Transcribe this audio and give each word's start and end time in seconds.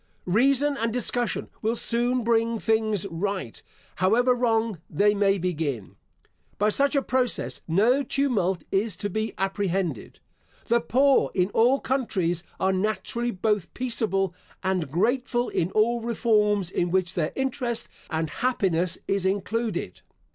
Reason 0.25 0.77
and 0.77 0.91
discussion 0.91 1.47
will 1.61 1.75
soon 1.75 2.23
bring 2.23 2.57
things 2.57 3.05
right, 3.11 3.61
however 3.97 4.33
wrong 4.33 4.79
they 4.89 5.13
may 5.13 5.37
begin. 5.37 5.95
By 6.57 6.69
such 6.69 6.95
a 6.95 7.03
process 7.03 7.61
no 7.67 8.01
tumult 8.01 8.63
is 8.71 8.97
to 8.97 9.11
be 9.11 9.35
apprehended. 9.37 10.19
The 10.69 10.81
poor, 10.81 11.29
in 11.35 11.51
all 11.51 11.79
countries, 11.79 12.43
are 12.59 12.73
naturally 12.73 13.29
both 13.29 13.71
peaceable 13.75 14.33
and 14.63 14.89
grateful 14.89 15.49
in 15.49 15.69
all 15.73 16.01
reforms 16.01 16.71
in 16.71 16.89
which 16.89 17.13
their 17.13 17.31
interest 17.35 17.87
and 18.09 18.27
happiness 18.31 18.97
is 19.07 19.23
included. 19.23 20.01